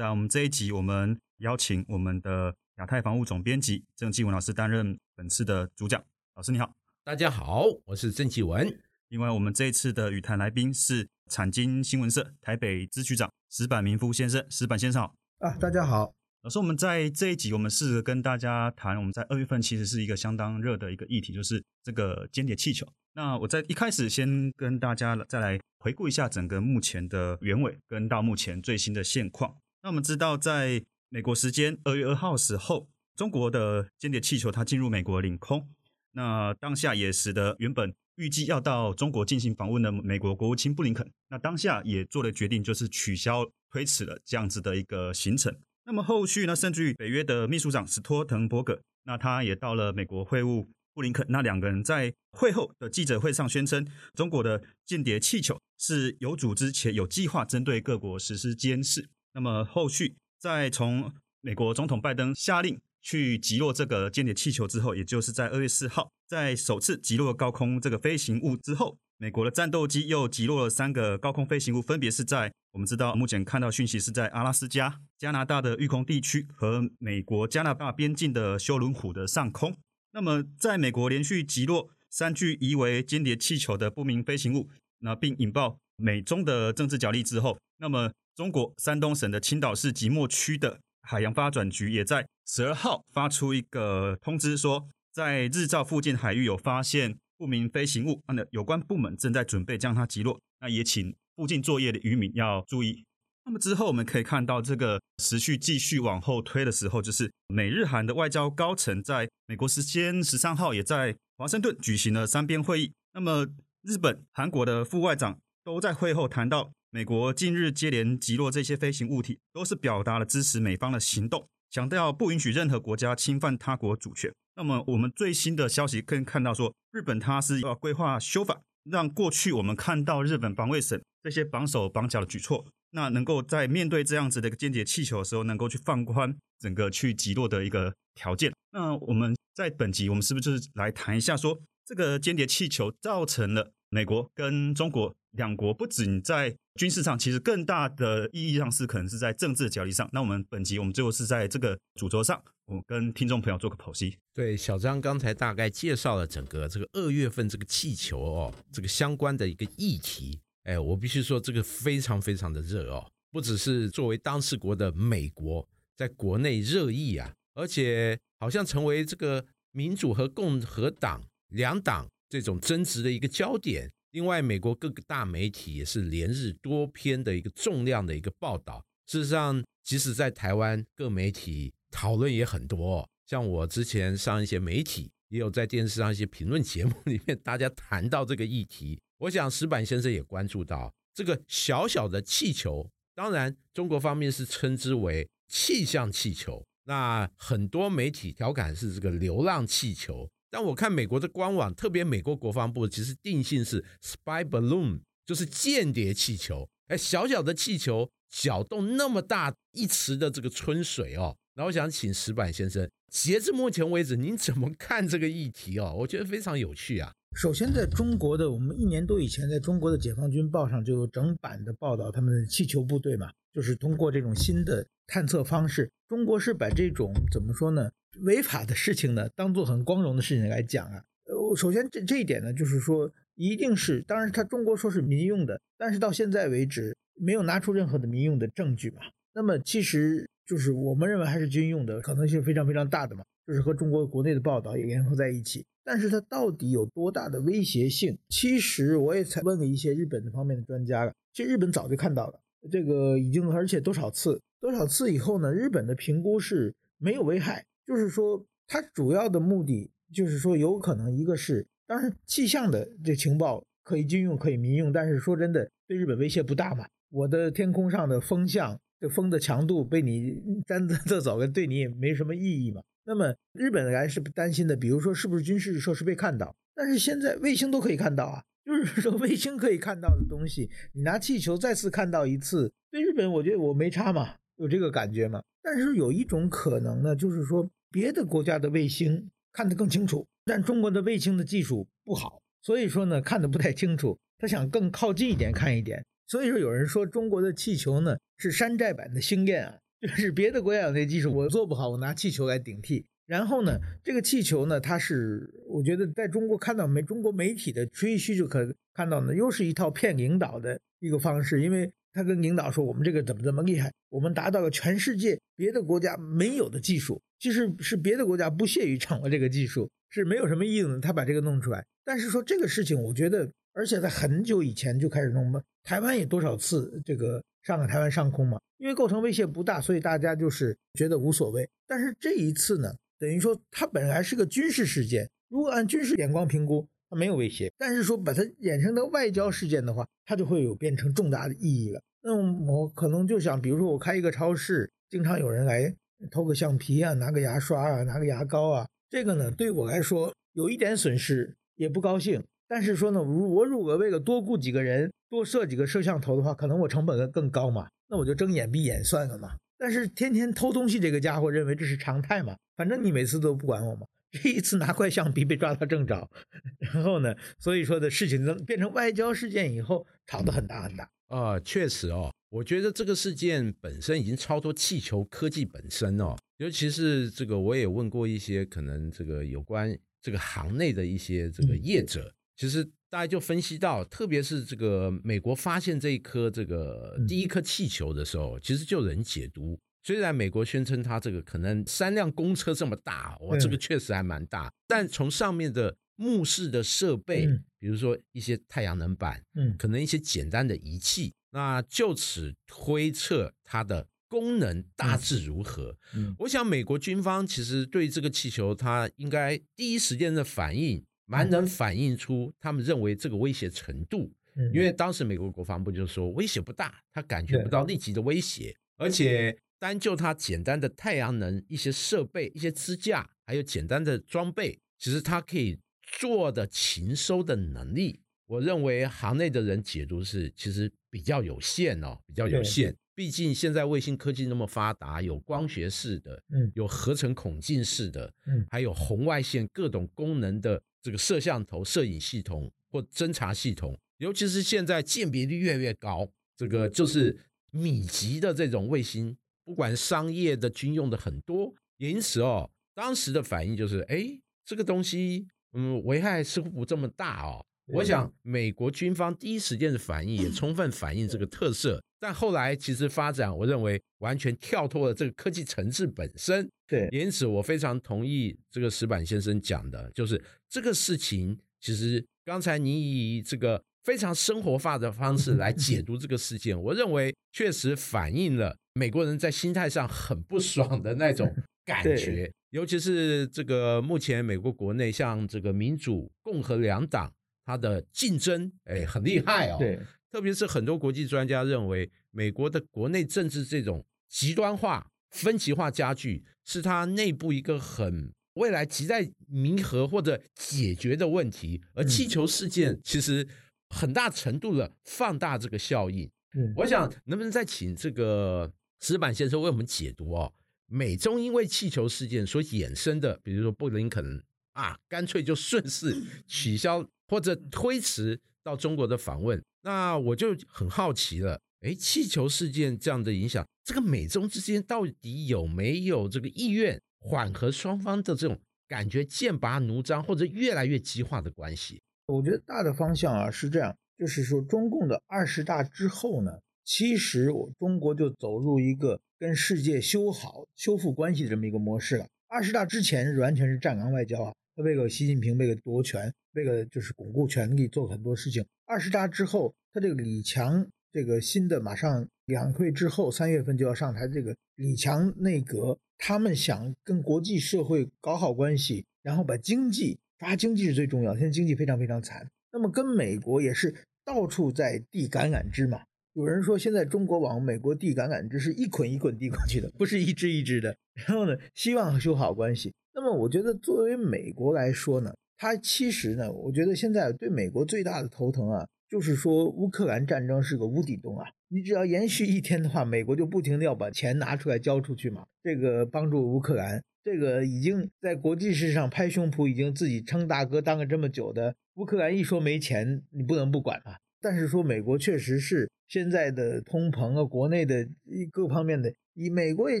[0.00, 6.02] 在我们这一集，我们邀请我们的亚太防务总编辑郑继文老师担任本次的主讲。
[6.36, 8.80] 老师你好，大家好，我是郑继文。
[9.08, 14.42] 另外，我们这一次的语谈来宾是产经新闻社台北支局长石板明夫先生。
[14.48, 16.14] 石板先生好啊，大家好。
[16.40, 22.90] 老师，我们在这一集，我们试着跟大家谈，我们在二月份其实是一个相当热的一个议题，就是这个间谍气球。
[23.12, 29.54] 那我在一开始先跟大家再来回顾一下整个目前的原委，跟到目前最新的现况。
[29.82, 32.86] 那我们知道，在美国时间二月二号时候，
[33.16, 35.70] 中国的间谍气球它进入美国领空，
[36.12, 45.56] 那当下也使得原本预计要到中国进行访问的美国国务卿布林肯，那当下也做了决定，就是取消推迟了这样子的一个行程。
[45.86, 59.08] 那么后续呢，甚至于北约的秘书长史托滕伯格，那他也到了美国会晤布林肯，那两个人在会后的记者会上宣称，中国的间谍气球是有组织且有计划针对各国实施监视。
[59.32, 79.76] 那么后续在从美国总统拜登下令去击落这个间谍气球之后，也就是在二月四号，在首次击落高空这个飞行物之后，美国的战斗机又击落了三个高空飞行物，分别是在我们知道目前看到讯息是在阿拉斯加、加拿大的育空地区和美国加拿大边境的休伦湖的上空。
[80.12, 88.10] 那么在美国连续击落三具疑为间谍气球的不明飞行物，那并引爆美中的政治角力之后，那么。
[88.36, 100.40] 中国山东省的青岛市即墨区的海洋发展局也在十二号发出一个通知，说在日照附近海域有发现不明飞行物，那有关部门正在准备将它击落。
[100.60, 103.04] 那也请附近作业的渔民要注意。
[103.44, 112.92] 那么之后我们可以看到，这个时序继续往后推的时候，就是美日韩的外交高层在美国时间十三号也在华盛顿举行了三边会议。
[113.12, 113.46] 那么
[113.82, 116.72] 日本、韩国的副外长都在会后谈到。
[116.92, 124.34] 美国近日接连击落这些飞行物体，都是表达了支持美方的行动，强调不允许任何国家侵犯他国主权。
[124.56, 138.52] 那么，我们最新的消息更看到，说日本它是要规划修法，让过去我们看到日本防卫省这些绑手绑脚的举措，那能够在面对这样子的一个间谍气球的时候，能够去放宽整个去击落的一个条件。
[138.72, 145.12] 那我们在本集，我们是不是就是来谈一下，说这个间谍气球造成了美国跟中国？
[145.32, 150.08] 两国不仅在军事上，其实更大的意义上是可能是在政治的角力上。
[150.12, 154.16] 那我们本集我们最后是在这个主轴上，我跟听众朋友做个剖析。
[154.34, 160.40] 对，小张刚才大概介绍了整个这个二月份这个气球哦，这个相关的一个议题。
[160.64, 165.64] 哎，我必须说这个非常非常的热哦，不只是作为当事国的美国
[165.96, 173.92] 在国内热议啊，而且好像成为这个民主和共和党两党这种争执的一个焦点。
[174.12, 178.82] 另外，美国各个大媒体也是连日多篇的一个重量的一个报道。
[179.06, 183.08] 事实上，即使在台湾，各媒体讨论也很多。
[183.26, 189.00] 像我之前上一些媒体，也有在电视上一些评论节目 里面，大家谈到这个议题。
[189.18, 200.28] 我想石板先生也关注到这个小小的气球，当然中国方面是称之为气象气球，那很多媒体调侃是这个流浪气球。
[200.50, 206.68] 但我看美国的官网，特别美国国防部其实定性是 spy balloon，就是间谍气球。
[206.88, 211.36] 哎，小小的气球搅动那么大一池的这个春水哦。
[211.54, 215.94] 那我想请石板先生，截至目前为止，您怎么看这个议题哦？
[215.98, 217.12] 我觉得非常有趣啊。
[217.36, 227.88] 首先，在中国的我们一年多以前，在中国的解放军报上就有整版的报道，他们的气球部队嘛，就是通过这种新的探测方式，中国是把这种怎么说呢？
[228.22, 231.02] 违法的事情呢，当做很光荣的事情来讲啊。
[231.24, 239.02] 呃，首先这这一点呢，就是说，一定是，当然他中国说是民用的，但是到现在为止没有拿出任何的民用的证据嘛。
[239.32, 245.64] 那么其实就是我们认为还是军用的可能性非常非常大的嘛，就是和中国国内的报道也联合在一起。
[245.84, 248.16] 但是它到底有多大的威胁性？
[248.28, 252.40] 其实我也才问了一些日本的方面的专家了，其实日本早就看到了
[252.70, 257.64] 这个已经，而且多少次多少次以后呢，日本的评估是没有危害。
[257.86, 266.86] 就是说，它主要的目的就是说，有可能一个是，当然气象的这情报可以军用可以民用，但是说真的，对日本威胁不大嘛。
[267.10, 272.80] 我的天空上的风向这风的强度被你沾得走，对你也没什么意义嘛。
[273.04, 276.54] 那么日本还是担心的，比如说是不是军事设施被看到？
[276.74, 285.42] 但是现在卫星都可以看到啊，就是 说卫星可以看到的东西，你拿气球再次看到一次，对日本我觉得我没差嘛，有这个感觉吗。
[285.62, 294.16] 但是有一种可能呢，就是说别的国家的卫星看得更清楚，但中国的卫星的技术不好，所以说呢看得不太清楚。
[294.38, 303.04] 他想更靠近一点看一点，所以说有人说中国的气球呢是山寨版的星链啊， 就是别的国家有那技术我做不好，我拿气球来顶替。
[303.26, 321.00] 然后呢，这个气球呢，它是我觉得在中国看到媒中国媒体的吹嘘就可看到呢，又是一套骗领导的一个方式，因为他跟领导说我们这个怎么怎么厉害，我们达到了全世界别的国家没有的技术，其实是别的国家不屑于掌握这个技术，是没有什么意思。
[321.00, 323.50] 他把这个弄出来，但是说这个事情，我觉得。
[323.72, 331.66] 而且在很久以前就开始弄嘛，台湾也多少次这个上了台湾上空嘛，因为构成威胁不大，所以大家就是觉得无所谓。
[331.86, 342.00] 但是这一次呢，等于说它本来是个军事事件，如果按军事眼光评估，它没有威胁；但是说把它衍生到外交事件的话，它就会有变成重大的意义了。
[342.22, 345.92] 那我可能就想，比如说我开一个超市，经常有人来
[346.30, 352.40] 偷个橡皮啊，拿个牙刷啊，拿个牙膏啊，这个呢对我来说有一点损失，也不高兴。
[352.68, 359.56] 但是说呢，如我如果为了多雇几个人，多设几个摄像头的话，可能我成本更高嘛，那我就睁眼闭眼算了嘛。
[359.76, 364.06] 但是天天偷东西这个家伙认为这是常态嘛，反正你每次都不管我嘛。
[364.30, 366.30] 这一次拿块橡皮被抓到正着，
[366.78, 371.10] 然后呢，所以说的事情变成外交事件以后，吵得很大很大。
[371.26, 382.32] 啊，确实哦，我觉得这个事件本身已经超脱气球科技本身哦，尤其是这个我也问过一些可能这个有关这个行内的一些这个业者。
[382.56, 389.78] 其实大家就分析到，特别是这个美国发现这一颗这个第一颗气球的时候，其实就有人解读。
[390.02, 394.72] 虽然美国宣称它这个可能三辆公车这么大，哇，这个确实还蛮大。
[394.86, 397.46] 但从上面的目视的设备，
[397.78, 405.96] 比如说一些太阳能板，嗯，可能一些简单的仪器，那就此推测它的功能大致如何。
[406.14, 411.04] 嗯，我想美国军方其实对这个气球，它应该第一时间的反应。
[411.32, 414.28] 蛮能反映出他们认为这个威胁程度，
[414.74, 425.78] 因为当时美国国防部就说威胁不大，他感觉不到立即的威胁，而且单就它简单的太阳能一些设备、一些支架，还有简单的装备，其实它可以
[426.18, 432.94] 做的勤收的能力，我认为行内的人解读是其实比较有限哦，比较有限。
[433.14, 440.82] 毕竟现在卫星科技那么发达，有光学式的，嗯，有合成孔径式的，嗯，还有红外线各种功能的。
[441.02, 447.34] 这个摄像头、摄影系统或侦察系统，尤其是现在鉴别率越来越高，这个就是
[447.70, 449.34] 米级的这种卫星，
[449.70, 451.72] 不管商业的、军用的很多。
[451.98, 457.64] 因此哦，当时的反应就是，哎，这个东西，嗯，危害似乎不这么大哦。
[457.92, 462.02] 我想，美国军方第一时间的反应也充分反映这个特色。
[462.18, 466.68] 但后来其实发展，我认为完全跳脱了这个科技层次本身。
[466.88, 481.54] 对，因此我非常同意这个石板先生讲的，就是这个事情其实刚才你以这个非常生活化的方式来解读这个事件，我认为确实反映了美国人在心态上很不爽的那种
[481.84, 482.50] 感觉。
[482.70, 487.32] 尤其是这个目前美国国内像这个民主、共和两党。
[487.66, 489.96] 它的竞争哎很厉害哦，对，
[490.32, 501.80] 特别是很多国际专家认为，美国的国内政治这种极端化、分歧化加剧，是它内部一个很未来亟待弥合或者解决的问题。
[501.94, 503.46] 而气球事件其实
[503.90, 506.30] 很大程度的放大这个效应。
[506.54, 510.52] 嗯，我想能不能再请这个石板先生为我们解读哦？
[510.86, 514.42] 美中因为气球事件所衍生的，比如说布林肯
[514.72, 517.06] 啊，干脆就顺势 取消。
[517.28, 521.60] 或者推迟到中国的访问，那我就很好奇了。
[521.82, 532.02] 哎，气球事件这样的影响，这个美中之间到底有没有这个意愿缓和双方的这种感觉剑拔弩张或者越来越激化的关系？
[532.30, 542.26] 我觉得大的方向啊是这样，就是说中共的二十大之后呢，其实我中国就走入一个跟世界修好、修复关系的这么一个模式了。
[542.48, 544.54] 二十大之前完全是战狼外交啊。
[544.76, 548.64] 为了习近平，为了夺权，为了就是巩固权力，做很多事情。
[548.86, 554.26] 二十大之后，他这个李强这个新的马上两会之后，三月份就要上台。
[554.26, 561.34] 这个李强内阁，他们想跟国际社会搞好关系，然后把经济发经济是最重要。
[561.36, 563.94] 现在经济非常非常惨，那么跟美国也是
[564.24, 566.00] 到处在递橄榄枝嘛。
[566.32, 570.96] 有人说现在中国往美国递橄榄枝是一捆一捆递过去的，不是一支一支的。
[571.14, 572.92] 然后呢，希望修好关系。
[573.12, 581.46] 那么我觉得作为美国来说呢，它其实呢，我觉得现在对美国最大的头疼啊，就是说乌克兰战争是个无底洞啊。
[581.68, 587.02] 你只要延续一天的话，美国就不停的要把钱拿出来交出去嘛，这个帮助乌克兰。
[587.22, 594.16] 这个已经在国际市场拍胸脯，已经自己称大哥当了这么久的乌克兰一说没钱，你不能不管啊。
[594.40, 598.08] 但是说美国确实是现在的通膨啊，国内的
[598.50, 600.00] 各方面的，以美国也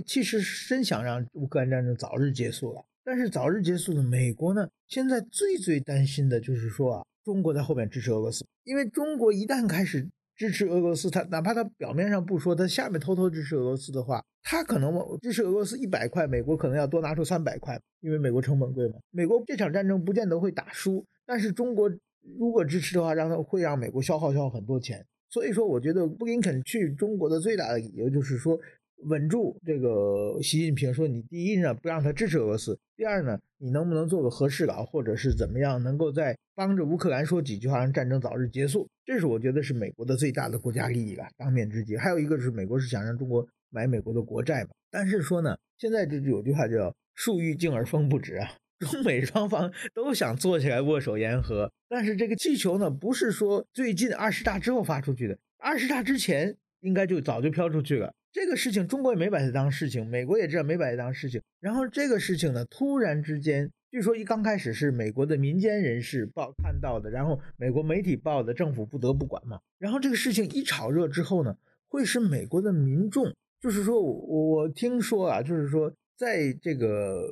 [0.00, 2.84] 其实真想让乌克兰战争早日结束了。
[3.04, 10.08] 但是早日结束的美国呢，现在最最担心的就是说啊，中国在后面支持俄罗斯，因为中国一旦开始。
[10.36, 18.94] 支持俄罗斯，他哪怕他表面上不说，他下面偷偷支持俄罗斯的话，他可能支持俄罗斯一百块，美国可能要多拿出三百块，因为美国成本贵嘛。
[19.10, 21.92] 美国这场战争不见得会打输，但是中国
[22.38, 25.04] 如果支持的话，让他会让美国消耗消耗很多钱。
[25.28, 28.58] 所以说，我觉得布林肯去中国的最大的理由就是说。
[29.04, 41.96] 稳住这个习近平说，你第一呢不让他支持俄罗斯，第二呢你能不能做个和事佬，或者是怎么样，能够在帮着乌克兰说几句话，让战争早日结束，这是我觉得是美国的最大的国家利益了，当面之急。
[41.96, 58.12] 还有一个是美国是想让中国买美国的国债嘛，但是说呢，现在这有句话叫树欲静而风不止啊， 中美双方都想坐起来握手言和，但是这个气球呢不是说最近二十大之后发出去的，二十大之前应该就早就飘出去了。
[58.32, 61.42] 这个事情中国也没把它当事情，美国也知道没把它当事情。
[61.58, 69.58] 然后这个事情呢，突然之间，据说一刚开始是美国的民间人士报看到的，然后美国媒体报的，政府不得不管嘛。
[69.78, 71.56] 然后这个事情一炒热之后呢，
[71.88, 77.24] 会使美国的民众，就是说我我听说啊，就是说在这个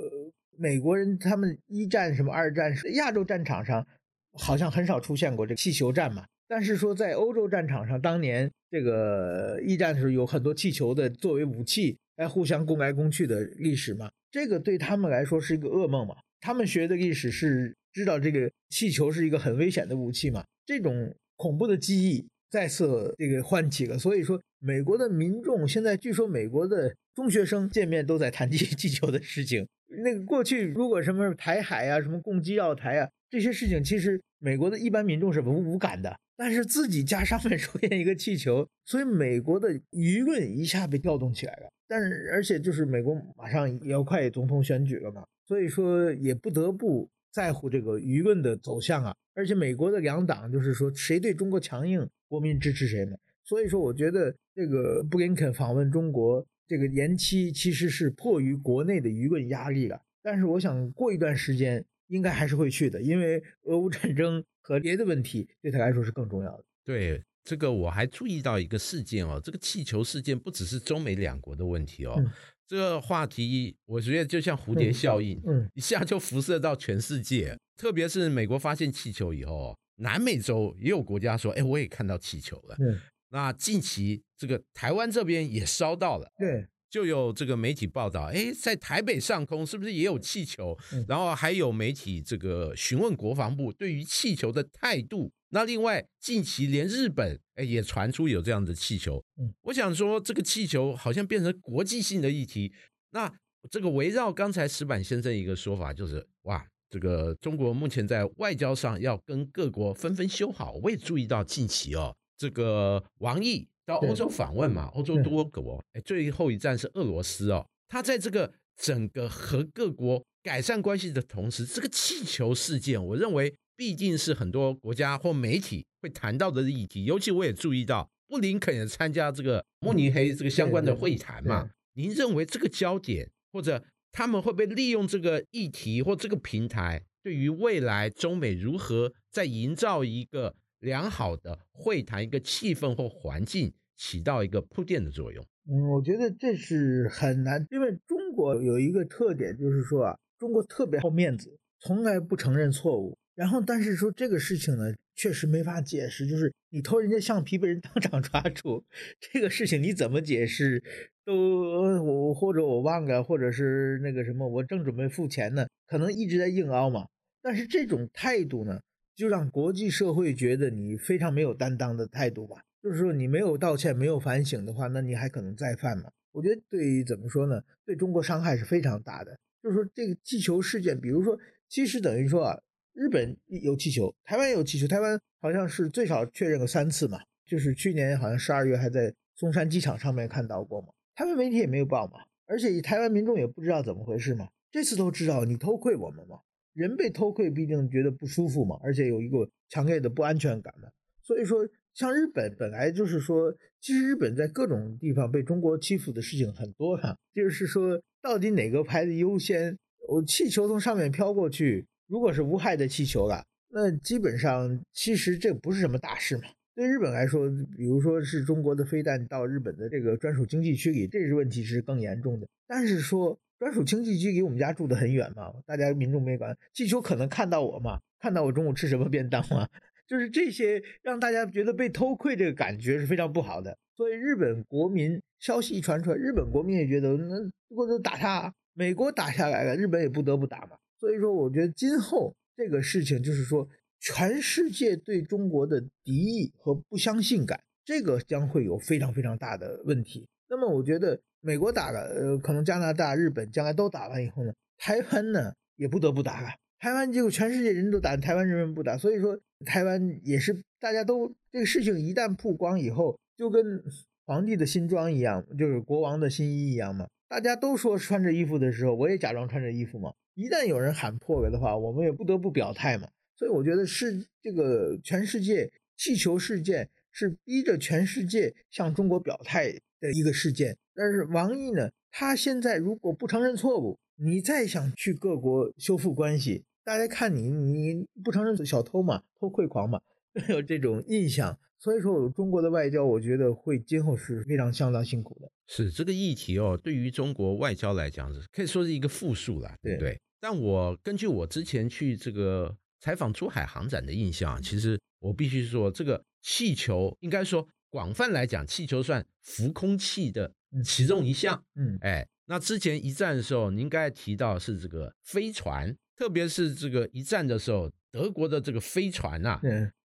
[0.56, 3.86] 美国人他们一战什么二战亚洲战场上，
[4.32, 6.26] 好像很少出现过这个气球战嘛。
[6.48, 16.16] 但是说在欧洲战场上，当年这个一战的时候，有很多气球的作为武器来互相攻来攻去的历史嘛，这个对他们来说是一个噩梦嘛。
[16.40, 23.98] 他们学的历史是知道这个气球是一个很危险的武器嘛，这种恐怖的记忆再次这个唤起了。
[23.98, 29.66] 所以说，美国的民众现在据说美国的中学生见面都在谈气气球的事情。
[30.04, 36.16] 那个过去如果什么台海啊，什么攻击要台啊这些事情，其实美国的一般民众是无无感的。
[36.38, 41.68] 但是自己家上面出现一个气球，所以美国的舆论一下被调动起来了。
[41.88, 49.12] 但是而且就是美国马上也要快总统选举了嘛，所以说也不得不在乎这个舆论的走向啊。
[49.34, 53.16] 而且美国的两党就是说谁对中国强硬，国民支持谁呢。
[53.44, 60.00] 所以说我觉得这个布林肯访问中国这个延期其实是迫于国内的舆论压力了。
[60.22, 64.44] 但是我想过一段时间应该还是会去的，因为俄乌战争。
[64.60, 66.62] 和别的问题对他来说是更重要的。
[66.84, 72.22] 对这个我还注意到一个事件哦，这个气球事件不只是中美两国的问题哦，
[72.66, 77.56] 这个话题我觉得就像蝴蝶效应，嗯，一下就辐射到全世界。
[77.78, 82.76] 特别是美国发现气球以后，南美洲也有国家说，哎，我也看到气球了。
[82.78, 83.00] 嗯，
[83.30, 86.30] 那近期这个台湾这边也烧到了。
[86.36, 86.68] 对。
[86.90, 90.76] 就有这个媒体报道，哎，在台北上空是不是也有气球？
[91.06, 95.30] 然后还有媒体这个询问国防部对于气球的态度。
[95.50, 99.22] 那另外近期连日本哎也传出有这样的气球。
[99.62, 102.72] 我想说这个气球好像变成国际性的议题。
[103.10, 103.32] 那
[103.70, 110.74] 这个围绕刚才石板先生一个说法，就是哇，这个中国目前在外交上要跟各国纷纷修好。
[110.82, 113.68] 我也注意到近期哦，这个王毅。
[113.88, 117.66] 到欧洲访问嘛，欧洲多国，哎，最后一站是俄罗斯哦。
[117.88, 127.06] 他在这个整个和各国改善关系的同时，这个气球事件，我认为毕竟是很多国家或媒体会谈到的议题。
[127.06, 131.70] 尤其我也注意到，布林肯也参加这个慕尼黑这个相关的会谈嘛。
[131.94, 140.54] 您认为这个焦点，或者他们会不会利用这个议题或这个平台，对于未来中美如何在营造一个？
[140.80, 145.44] 良好的会谈一个气氛或环境，起到一个铺垫的作用。
[145.70, 153.18] 嗯，我觉得这是很难，因为中国有一个特点，就是说啊，中国特别好面子，从来不承认错误。
[153.34, 158.84] 然后，但是说这个事情呢，确实没法解释，就是你偷人家橡皮被人当场抓住，
[159.20, 160.82] 这个事情你怎么解释
[161.24, 167.06] 都我或者我忘了，或者是那个什么，我正准备付钱呢，可能一直在硬凹嘛。
[167.40, 168.80] 但是这种态度呢？
[169.18, 172.62] 就让国际社会觉得你非常没有担当的态度吧。
[172.80, 176.04] 就是说，你没有道歉、没有反省的话，那你还可能再犯吗？
[176.30, 179.36] 我觉得，对于怎么说呢，对中国伤害是非常大的。
[179.60, 181.36] 就是说，这个气球事件，比如说，
[181.68, 182.56] 其实等于说啊，
[182.92, 187.18] 日本有气球，台湾有气球，台湾好像是最少确认了三次嘛。
[187.44, 196.38] 就是去年好像十二月还在松山机场上面看到过嘛，台湾媒体也没有报嘛，而且台湾民众也不知道怎么回事嘛，这次都知道你偷窥我们嘛，
[196.78, 200.88] 人被偷窥必定觉得不舒服嘛，而且有一个强烈的不安全感嘛，
[201.24, 209.76] 所以说像日本本来就是说，其实日本在各种地方被中国欺负的事情很多哈，就是说到底哪个排的优先？
[210.08, 216.44] 我气球从上面飘过去，如果是无害的气球了，那基本上其实这不是什么大事嘛。
[216.76, 222.46] 对日本来说，比如说是中国的飞弹到日本的这个专属经济区里，这是问题是更严重的。
[222.68, 229.68] 但是说专属经济区离我们家住的很远嘛，大家民众没管，气球可能看到我嘛，看到我中午吃什么便当嘛，
[230.06, 233.76] 就是这些让大家觉得被偷窥这个感觉是非常不好的。
[233.96, 237.38] 所以日本国民消息一传出来，日本国民也觉得那
[237.68, 238.54] 如果就打他。
[238.74, 240.76] 美国打下来了，日本也不得不打嘛。
[241.00, 250.28] 所以说，我觉得今后这个事情就是说，全世界对中国的敌意和不相信感，这个将会有非常非常大的问题。
[250.48, 256.48] 那么，我觉得美国打了，呃，可能加拿大、日本将来都打完以后呢，台湾呢也不得不打了。
[256.78, 263.82] 台湾结果全世界人都打，台湾人民不打，所以说台湾也是大家都这个事情一旦曝光以后，就跟
[264.26, 267.06] 皇帝的新装一样，就是国王的新衣一样嘛。
[267.28, 270.12] 大家都说穿着衣服的时候，我也假装穿着衣服嘛。
[270.34, 273.08] 一旦有人喊破了的话，我们也不得不表态嘛。
[273.36, 280.76] 所以我觉得是这个全世界气球事件是逼着全世界向中国表态的一个事件。
[280.94, 290.00] 但是王毅呢，他现在如果不承认错误，你再想去各国修复关系，大家看你你不承认小偷嘛，偷窥狂嘛，
[290.48, 291.58] 有这种印象。
[291.80, 295.50] 所以说，中国的外交，我觉得会今后是非常相当辛苦的。
[295.66, 300.20] 是这个议题哦，对于中国外交来讲，是可以说是一个负数了，对不对？
[300.40, 310.52] 但我根据我之前去这个采访珠海航展的印象，其实我必须说，这个气球应该说广泛来讲，气球算浮空器的
[310.84, 311.64] 其中一项。
[311.74, 319.60] 嗯，哎，那之前一战的时候，您刚才提到是这个飞船，特别是这个一战的时候，德国的这个飞船呐。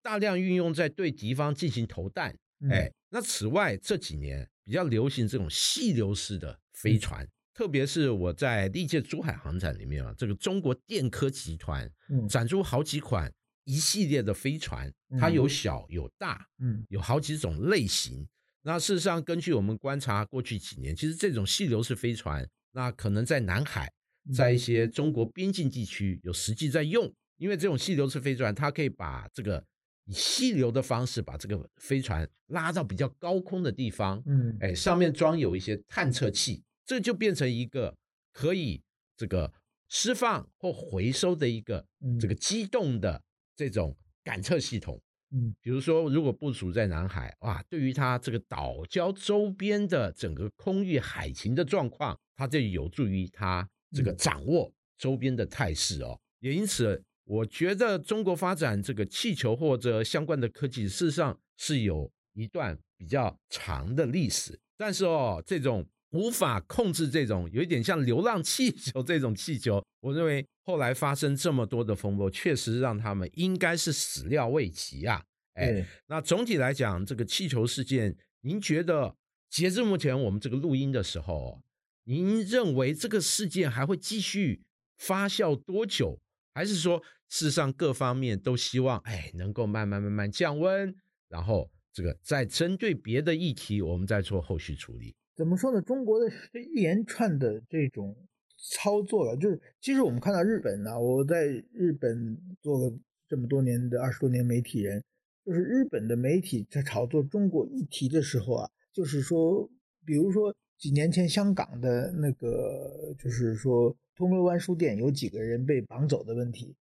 [0.04, 2.34] 大量运用在对敌方进行投弹，
[2.70, 11.92] 哎，那此外这几年比较流行这种细流式的飞船，特别是我在历届珠海航展里面啊，这个中国电科集团
[12.30, 13.30] 展出好几款
[13.68, 18.28] 一系列的飞船，它有小有大，嗯，有好几种类型。
[18.64, 23.92] 那事实上，根据我们观察，过去几年其实这种细流式飞船，那可能在南海，
[24.34, 29.64] 在一些中国边境地区有实际在用，因为这种细流式飞船，它可以把这个。
[30.10, 37.94] 以细流的方式把这个飞船拉到比较高空的地方，嗯，哎，上面装有一些探测器，这就变成一个
[38.32, 38.82] 可以
[39.18, 39.54] 这个
[39.90, 41.86] 释放或回收的一个
[42.22, 43.22] 这个机动的
[43.58, 43.94] 这种
[44.24, 44.98] 感测系统，
[45.32, 57.04] 嗯，比如说如果部署在南海，哇，对于它这个岛礁周边的整个空域海情的状况，它就有助于它这个掌握周边的态势哦，也因此。
[57.30, 64.58] 我觉得中国发展这个气球或者相关的科技，事实上是有一段比较长的历史。
[64.78, 75.24] 但是哦，这种无法控制这种有一点像流浪气球这种气球，我认为后来发生这么多的风波，确实让他们应该是始料未及啊。
[75.54, 79.16] 哎，那总体来讲，这个气球事件，您觉得
[79.50, 81.62] 截至目前我们这个录音的时候，
[82.04, 84.62] 您认为这个事件还会继续
[84.98, 86.20] 发酵多久？
[86.54, 87.02] 还是说？
[87.30, 90.94] 事实上，各方面都希望，哎，能够慢慢慢慢降温，
[91.30, 95.16] 然后这个再针对别的议题，我们再做后续处理。
[95.34, 95.82] 怎么说呢？
[95.82, 98.16] 中国的这一连串的这种
[98.58, 105.04] 操作了，就是其实我们看到日本呢，我在日本做了这么多年的二十多年媒体人，
[105.46, 109.70] 就是日本的媒体在炒作中国议题的时候啊，就是说，
[110.06, 116.76] 比如说几年前香港的那个，就是说通州湾书店有几个人被绑走的问题。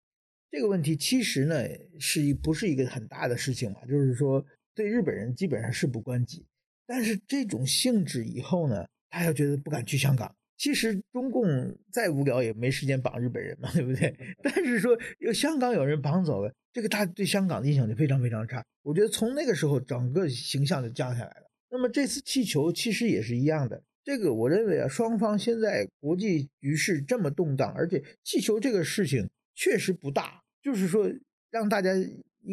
[0.52, 1.68] 这个问题其实呢，
[2.00, 3.84] 是一不是一个很大的事情嘛？
[3.86, 6.46] 就是说，对日本人基本上事不关己。
[6.88, 10.34] 但是这种性质以后呢，他又觉得不敢去香港。
[10.58, 11.44] 其实中共
[11.91, 14.15] 再无聊也没时间绑日本人嘛，对不对？
[14.41, 18.63] 但是说有香港有人绑走了，这个他对香港的印象就非常非常差。
[18.84, 21.52] 我觉得从那个时候整个形象就降下来了。
[21.70, 23.84] 那么这次气球其实也是一样的。
[24.04, 30.41] 这个我认为啊，双方现在国际局势这么动荡，而且气球这个事情确实不大。
[30.62, 31.12] 就是说，
[31.52, 31.91] 让大家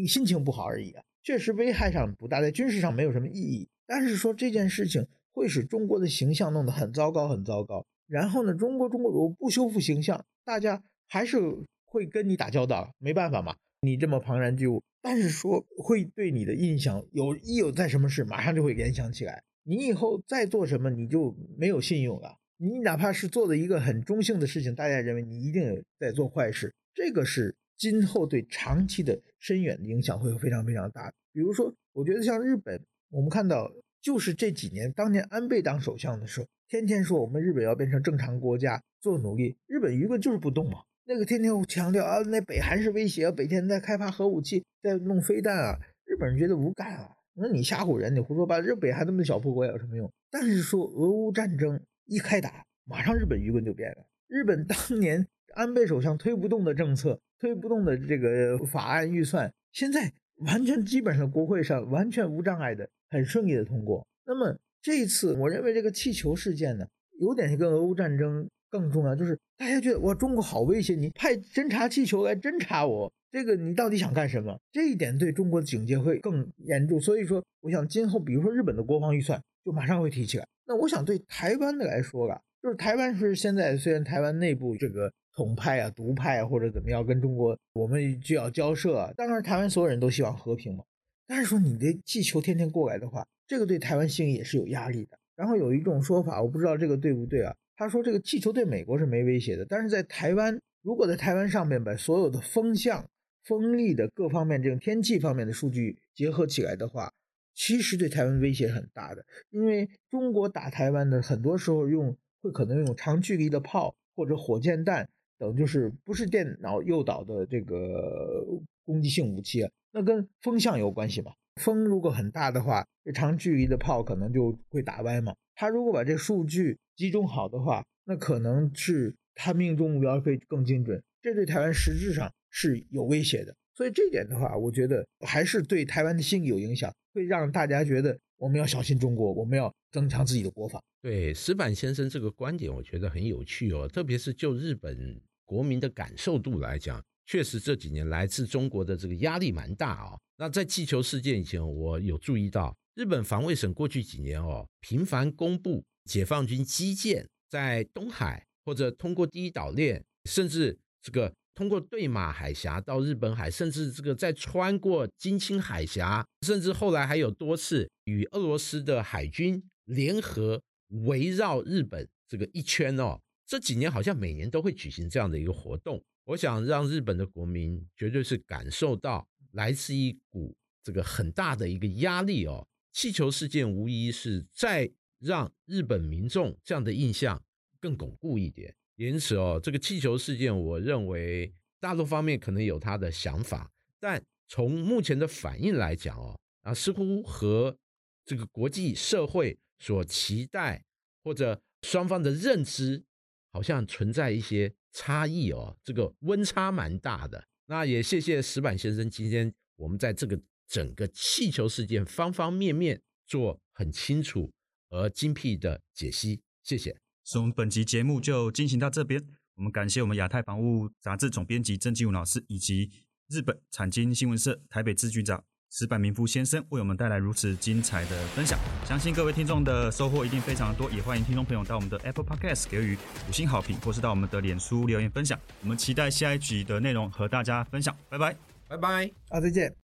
[0.07, 3.69] 心情不好而已啊，确实危害上不大，在军事上没有什么意义。
[3.87, 7.87] 但是说这件事情会使中国的形象弄得很糟糕，很糟糕。
[8.13, 11.39] 然后呢，中国中国如果不修复形象，大家还是
[11.87, 13.57] 会跟你打交道，没办法嘛。
[13.81, 19.43] 你这么庞然巨物，但是说会对你的印象有一有在什么事，马上就会联想起来。
[19.63, 22.37] 你以后再做什么，你就没有信用了。
[22.59, 31.11] 你哪怕是做的一个很中性的事情，大家认为你一定有在做坏事，这个是今后对长期的深远的影响会非常非常大。
[31.33, 33.73] 比如说，我觉得像日本，我们看到
[34.03, 40.81] 就是这几年，当年安倍当首相的时候，天天说我们日本要变成正常国家，做努力，日本舆论就是不动嘛。
[41.05, 47.11] 那个天天强调啊，那北韩是威胁，北天在开发核武器，在弄飞弹啊，日本人觉得无干啊。
[47.35, 48.63] 那你吓唬人，你胡说八道。
[48.63, 50.13] 日北韩那么小破国有什么用？
[50.31, 54.07] 但是说俄乌战争一开打，马上日本舆论就变了。
[54.29, 60.13] 日本当年安倍首相推不动的政策、推不动的这个法案预算，现在
[60.47, 64.07] 完全基本上国会上完全无障碍的、很顺利的通过。
[64.27, 66.87] 那么这一次，我认为这个气球事件呢，
[67.21, 73.13] 有点跟俄乌战争更重要，就是大家觉得哇，中国好威胁，你派侦察气球来侦察我。
[73.31, 74.61] 这个你到底想干什么？
[74.71, 77.01] 这一点对中国的警戒会更严重。
[77.01, 80.47] 所以说，我想今后，比如说日本的国防预算就马上会提起来。
[80.67, 89.13] 那我想对台湾的来说吧，就是台湾是现在虽然台湾内部这个统派啊、独派啊或者怎么样，跟中国我们就要交涉啊。
[89.17, 90.85] 当然，台湾所有人都希望和平嘛。
[91.27, 95.19] 但是说你的气球天天过来的话，这个对台湾心里也是有压力的。
[95.35, 97.55] 然后有一种说法，我不知道这个对不对啊？
[97.75, 103.05] 他说这个气球对美国是没威胁的，但是在台湾，如果在台湾上面把所有的风向
[103.45, 107.11] 风力的各方面，这种天气方面的数据结合起来的话，
[107.55, 109.25] 其实对台湾威胁很大的。
[109.51, 115.09] 因为中国打台湾的很多时候用会可能用长距离的炮或者火箭弹
[115.43, 118.47] 等，就是不是电脑诱导的这个
[118.85, 121.33] 攻击性武器啊，那跟风向有关系嘛。
[121.61, 125.35] 风如果很大的话，这长距离的炮可能就会打歪嘛。
[125.55, 131.03] 他如果把这数据集中好的话，那可能是他命中目标会更精准。
[131.21, 132.33] 这对台湾实质上。
[132.55, 140.79] 是有威胁的，所以这点的话，我觉得还是对台湾的心理有影响，会让大家觉得我们要小心中国，我们要增强自己的国防。
[141.01, 145.19] 对石板先生这个观点，我觉得很有趣哦，特别是就日本
[145.53, 150.19] 国民的感受度来讲，确实这几年来自中国的这个压力蛮大啊。
[150.39, 161.31] 那在气球事件以前，我有注意到日本防卫省过去几年哦，频繁公布解放军基建在东海或者通过第一岛链，甚至这个。
[161.55, 170.63] 通过对马海峡到日本海，甚至这个再穿过金青海峡，甚至后来还有多次与俄罗斯的海军联合
[171.05, 173.21] 围绕日本这个一圈哦。
[173.53, 176.03] 这几年好像每年都会举行这样的一个活动。
[176.25, 182.67] 我想让日本的国民绝对是感受到来自一股这个很大的一个压力哦。
[182.93, 187.45] 气球事件无疑是再让日本民众这样的印象
[187.79, 188.75] 更巩固一点。
[188.97, 197.77] 因此哦，这个气球事件，我认为大陆方面可能有他的想法，但从目前的反应来讲哦，啊，似乎和
[198.25, 200.83] 这个国际社会所期待
[201.23, 203.05] 或者双方的认知
[203.53, 207.45] 好像存在一些差异哦，这个温差蛮大的。
[207.67, 214.51] 那也谢谢石板先生，今天我们在这个整个气球事件方方面面做很清楚
[214.91, 216.97] 而精辟的解析，谢谢。
[217.25, 219.23] 所以我们本集节目就进行到这边。
[219.55, 222.91] 我们感谢我们亚太防务杂志总编辑郑继武老师，以及
[223.29, 228.59] 日本产经新闻社台北支局长石板民夫先生，为我们带来如此精彩的分享。
[228.85, 232.95] 相信各位听众的收获一定非常多，也欢迎听众朋友到我们的 Apple Podcast 给予
[233.27, 235.41] 五星好评，或是到我们的脸书留言分享。
[235.63, 237.97] 我们期待下一集的内容和大家分享。
[238.11, 238.37] 拜拜，
[238.69, 239.75] 拜拜，啊，再见。